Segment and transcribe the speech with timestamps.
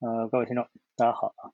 [0.00, 0.66] 呃，各位听众，
[0.96, 1.52] 大家好啊。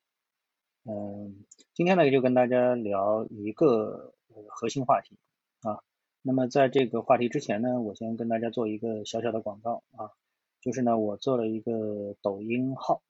[0.84, 4.14] 嗯，今天呢就跟大家聊一个
[4.50, 5.18] 核心话题
[5.62, 5.82] 啊。
[6.22, 10.12] 那么在这个话题之前呢，我先跟大家做一个小小的广告啊，
[10.60, 13.02] 就是呢我做了一个抖音号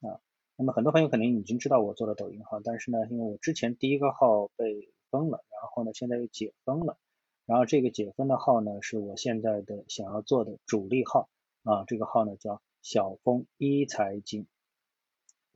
[0.00, 0.18] 啊。
[0.56, 6.98] 那么很多朋友可能已经知道我做了抖音号，但是呢，因为我之前第一个号被封了，然后呢现在又解封了，
[7.46, 11.28] 然后这个解封的号呢是我现在的想要做的主力号
[11.62, 11.84] 啊。
[11.86, 14.48] 这个号呢叫小峰一财经。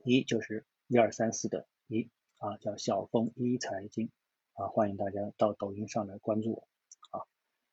[0.05, 4.11] 一就是一二三四的一啊，叫小峰一财经
[4.53, 6.67] 啊，欢迎大家到抖音上来关注我
[7.09, 7.25] 啊。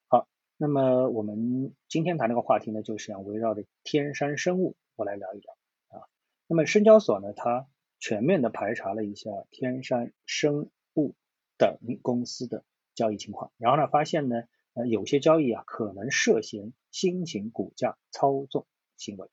[0.09, 5.57] 好，那么我们今天谈这个话题呢，就是想围绕着天山生物我来聊一聊
[5.89, 6.09] 啊。
[6.47, 11.15] 那么深交所呢，它全面的排查了一下天山生物
[11.59, 19.29] 等公司的交易情况，然后呢，发现呢，呃，有些交易啊，可能涉嫌新型股价操纵行为。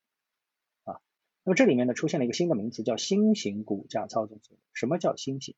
[1.49, 4.59] 那么这里面呢出现了一个新的名词，叫新型股价操纵策略。
[4.71, 5.55] 什么叫新型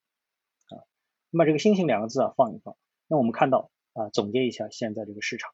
[0.70, 0.88] 啊？
[1.30, 2.78] 那么这个新型两个字啊放一放。
[3.10, 5.52] 那我们看到啊，总结一下现在这个市场。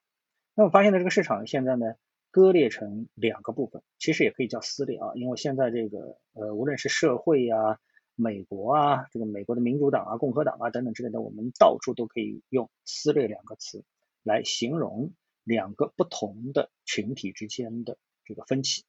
[0.54, 1.96] 那我发现呢，这个市场现在呢
[2.30, 7.80] 割裂成两个部分，其实也可以叫撕裂啊，因为现在这个呃无论是社会呀、
[8.14, 13.84] 美国啊、这个美国的民主党啊、共和党啊等等之类的，我们到处都可以用撕裂两个词
[14.22, 15.14] 来形容
[15.44, 18.86] 两个不同的群体之间的这个分歧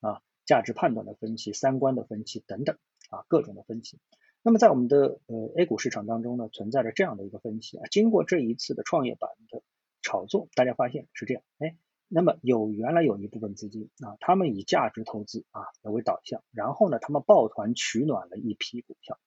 [0.00, 0.20] 啊。
[0.52, 2.76] 价值判断的分歧、三观的分歧等等
[3.08, 3.98] 啊，各种的分歧。
[4.42, 7.84] 那么在我们的呃 A 股市场当中呢，存在着这样的一个分歧啊。
[7.90, 9.62] 经过这一次的创业板的
[10.02, 11.74] 炒作，大家发现是这样，哎，
[12.06, 19.18] 那么有原来有一部分资金啊，他们以价值投资啊为导向，然后呢，他们抱团取暖了一批股票，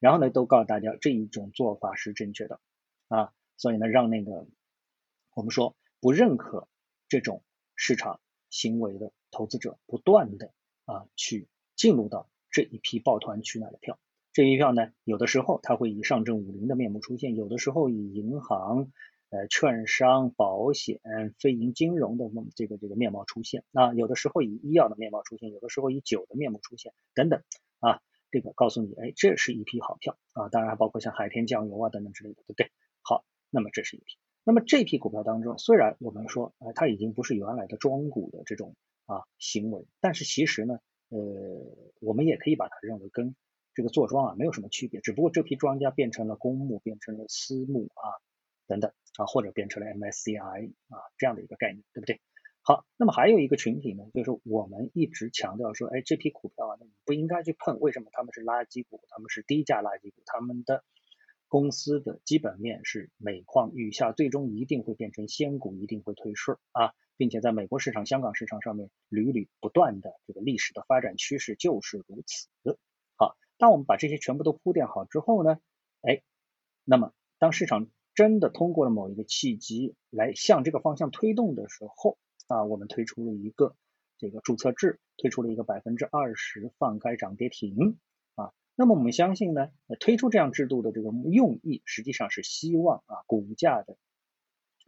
[0.00, 2.58] 然后呢，都告诉大家这一种做法是正确的
[3.06, 4.48] 啊，所以呢，让那个
[5.36, 6.66] 我们说不认可
[7.08, 7.44] 这种
[7.76, 8.18] 市场。
[8.50, 10.52] 行为的投资者不断的
[10.84, 13.98] 啊去进入到这一批抱团取暖的票，
[14.32, 18.92] 这一票呢，有的时候它会以上证五零的面目出现，有的时候以银行、
[19.30, 21.00] 呃券商、保险、
[21.38, 27.42] 非银金融的这个这个面貌出现，啊，有的时候以医药的面貌出现，有的时候以酒的面目出现，等等
[27.80, 32.70] 啊，这个告诉你，哎，这是一批好票啊，当然还包括像海天酱油啊等等之类的，对不对？
[33.02, 34.16] 好，那么这是一批。
[34.44, 40.78] 那么这批股票当中，虽然我们说，呃，它已经不是原来的庄股的这种啊行为，但是其实呢，
[41.08, 41.18] 呃，
[42.00, 43.34] 我们也可以把它认为跟
[43.74, 48.06] 这个坐庄啊没有什么区别，只不过这批庄家变成了公募，变成了私募啊
[48.66, 52.20] 等等啊，或者变成了 MSCI 啊这样的一个概念，对不对？
[52.62, 59.00] 好，那么还有一个群体呢，就是我们一直强调说，哎，这批股票啊，那你不应该去碰，为什么他们是垃圾股？
[59.10, 60.82] 他们是低价垃圾股，他们的。
[61.54, 72.48] 公司的基本面是每况愈下，最终一定会变成仙股，一定会退市啊，并且在美国市场、香港市场上面屡屡不断的这个历史的发展趋势就是如此。
[73.14, 75.60] 好，当我们把这些全部都铺垫好之后呢，
[76.00, 76.22] 哎，
[76.82, 77.86] 那么当市场
[78.16, 83.76] 真的通过了某一个契机来向这个方向推动的时候啊，我们推出了一个
[84.18, 87.96] 这个注册制，推出了一个百分之二十放开涨跌停。
[88.76, 89.70] 那么我们相信呢，
[90.00, 93.96] 推出这样制度的这个用意，实际上是希望啊股价的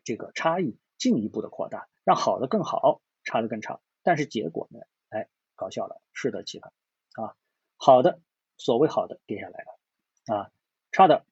[0.03, 3.81] 这个差异进一步的扩大，让好的更好，差的更差。
[4.03, 6.73] 但是结果呢，哎，搞笑了，适得其反
[7.15, 7.37] 啊。
[7.77, 8.21] 好的，
[8.57, 10.53] 所谓好的跌下来了啊，
[10.91, 11.25] 差的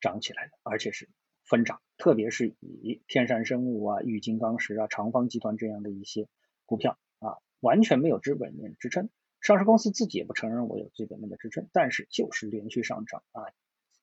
[0.00, 1.08] 涨起来了，而且是
[1.44, 1.80] 分涨。
[1.96, 6.28] 特别是以天山生物啊、玉金刚石啊、长方集团这样的一些
[6.66, 9.08] 股票啊，完全没有资本面支撑。
[9.44, 13.52] 上市公司自己也不承认我有基本面的支撑，但是就是连续上涨啊，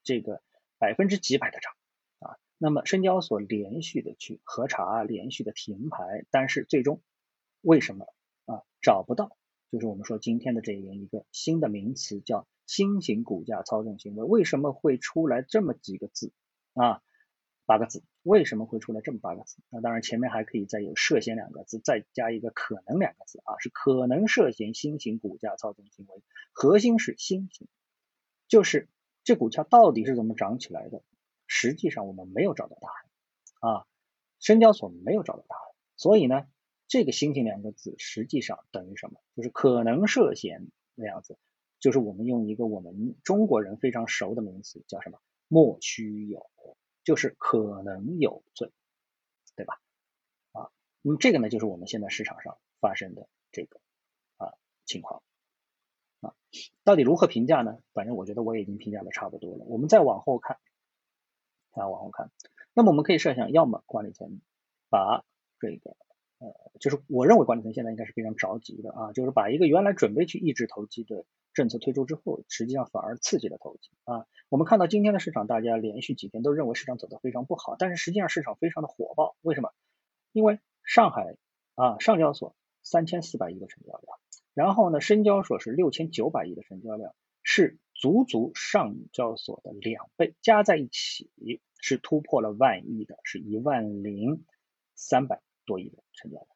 [0.03, 0.43] 这个
[0.77, 1.73] 百分之几百的涨
[2.19, 7.01] 啊，那么深交所连续的去核查，连续的停牌，但是最终
[7.61, 8.05] 为什么
[8.45, 9.35] 啊找不到？
[9.71, 16.31] 就是我们说今天的这样一个新的名词叫新型股价操纵行为，为什么会出来这么几个字
[16.75, 17.01] 啊？
[17.65, 19.57] 八个字，为什么会出来这么八个字？
[19.69, 27.67] 那当然前面还可以再有涉嫌两个字，再加一个可能两个字啊，是可能涉嫌新型股价操纵行为，核心是新型，
[28.47, 28.89] 就是
[29.23, 31.01] 这股价到底是怎么涨起来的？
[31.47, 33.87] 实际上我们没有找到答案啊，
[34.39, 35.61] 深交所没有找到答案，
[35.97, 36.45] 所以呢，
[36.87, 39.19] 这个新型两个字实际上等于什么？
[39.35, 41.37] 就是可能涉嫌那样子，
[41.79, 45.19] 就是我们用一个我们中国人非常熟的名词叫什么？
[45.47, 46.49] 莫须有。
[47.03, 48.71] 就是可能有罪，
[49.55, 49.79] 对吧？
[50.51, 50.69] 啊，
[51.01, 53.79] 那么这个呢，就是我们现在市场上发生的这个
[54.37, 54.53] 啊
[54.85, 55.23] 情况
[56.19, 56.35] 啊，
[56.83, 57.79] 到底如何评价呢？
[57.93, 59.65] 反正我觉得我已经评价的差不多了。
[59.65, 60.57] 我们再往后看，
[61.71, 62.31] 啊，往后看，
[62.73, 64.41] 那么我们可以设想，要么管理层
[64.89, 65.25] 把
[65.59, 65.95] 这个
[66.37, 74.25] 呃就是我认为管理层现在应该是非常着急的啊，就是把一个原来准备去抑制投机的政策推出之后，实际上反而刺激了投机啊。
[74.49, 79.71] 我们看到今天的市场，大家连续几天都认为市场走得非常不好，但是实际上市场非常的火爆，为什么？
[80.31, 81.35] 因为上海
[81.75, 84.19] 啊上交所三千四百亿的成交量，
[84.53, 87.13] 然后呢深交所是六千九百亿的成交量，
[87.43, 91.29] 是足足上交所的两倍，加在一起
[91.79, 94.45] 是突破了万亿的，是一万零
[94.95, 96.47] 三百多亿的成交量。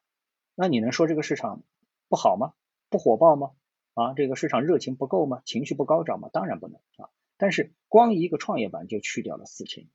[0.56, 1.64] 那你能说这个市场
[2.08, 2.54] 不好吗？
[2.90, 3.52] 不火爆吗？
[3.96, 5.42] 啊，这个市场热情不够吗？
[5.46, 6.30] 情绪不高涨吗？
[6.32, 7.10] 当然不能啊。
[7.38, 9.90] 但是光一个创业板就去掉了四千亿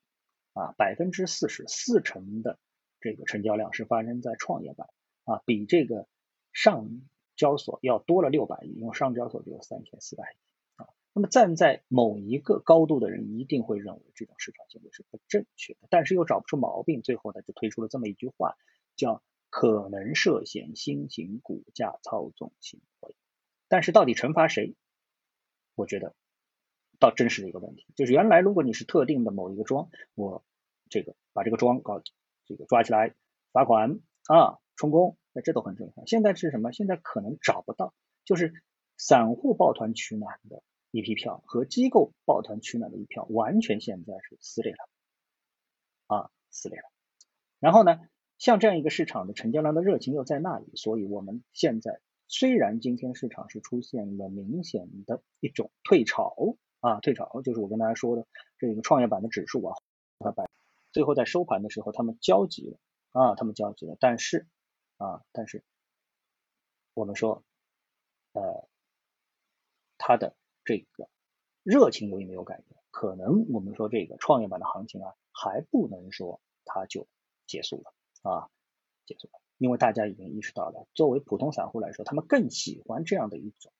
[0.54, 2.58] 啊，百分之四十四成的
[2.98, 4.88] 这个成交量是发生在创业板
[5.24, 6.08] 啊，比这个
[6.52, 7.02] 上
[7.36, 10.88] 交所要多了六百亿，因为上交所只有三千四百亿啊。
[11.12, 18.56] 那么站在某一个高度的人一定会认为这种市场行为是不正确的，但是又找不出毛病，最后呢就推出了这么一句话，
[18.96, 19.22] 叫。
[19.52, 22.99] 可能涉嫌新型股价操纵行为，
[23.70, 24.74] 但是到底惩罚谁？
[25.74, 26.14] 我觉得
[26.98, 27.86] 倒真是一个问题。
[27.96, 30.44] 就是原来如果你是特定的某一个庄，我
[30.90, 32.02] 这个把这个庄搞
[32.44, 33.14] 这个抓起来
[33.52, 36.06] 罚款啊充公，那这都很正常。
[36.06, 36.72] 现在是什么？
[36.72, 37.94] 现在可能找不到，
[38.24, 38.52] 就是
[38.98, 44.88] 散户抱团取暖的一批票和机构抱团取暖的一票，完全现在是撕裂了
[46.08, 46.84] 啊撕裂了。
[47.60, 48.00] 然后呢？
[48.36, 52.00] 像这样一个市场的成交量的热情又在那里，所以我们现在
[52.32, 58.24] 虽然今天市场是出现了明显的一种退潮啊，退潮就是我跟大家说的
[58.56, 59.76] 这个创业板的指数啊，
[60.92, 62.78] 最后在收盘的时候他们交集了
[63.10, 64.46] 啊，他们交集了，但是
[64.96, 65.64] 啊，但是
[66.94, 67.42] 我们说
[68.32, 68.68] 呃，
[69.98, 71.08] 它的这个
[71.64, 72.80] 热情由于没有改变？
[72.92, 77.08] 可能我们说这个创业板的行情啊，还不能说它就
[77.48, 77.92] 结束了。
[78.22, 78.48] 啊，
[79.04, 83.70] 结束了，因为大家已经意识到了，作为普通散户来说，他们更喜欢这样的一种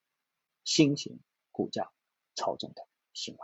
[0.63, 1.91] 新型股价
[2.35, 3.41] 操纵的行为。